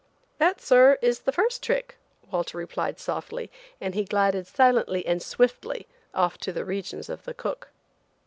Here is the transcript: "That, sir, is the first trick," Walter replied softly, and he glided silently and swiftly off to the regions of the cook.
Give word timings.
"That, 0.39 0.59
sir, 0.59 0.97
is 1.03 1.19
the 1.19 1.31
first 1.31 1.61
trick," 1.61 1.99
Walter 2.31 2.57
replied 2.57 2.97
softly, 2.99 3.51
and 3.79 3.93
he 3.93 4.03
glided 4.03 4.47
silently 4.47 5.05
and 5.05 5.21
swiftly 5.21 5.85
off 6.11 6.39
to 6.39 6.51
the 6.51 6.65
regions 6.65 7.07
of 7.07 7.23
the 7.23 7.35
cook. 7.35 7.69